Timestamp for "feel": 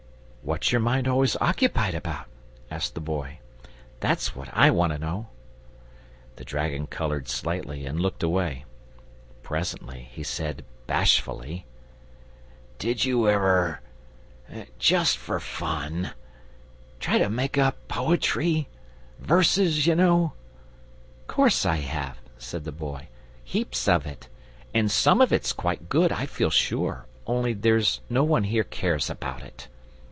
26.25-26.49